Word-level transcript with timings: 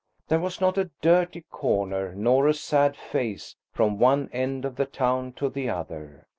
There 0.29 0.39
was 0.39 0.59
not 0.59 0.79
a 0.79 0.89
dirty 1.01 1.41
corner 1.51 2.15
nor 2.15 2.47
a 2.47 2.55
sad 2.55 2.97
face 2.97 3.55
from 3.71 3.99
one 3.99 4.31
end 4.33 4.65
of 4.65 4.75
the 4.75 4.87
town 4.87 5.31
to 5.33 5.47
the 5.47 5.69
other. 5.69 6.25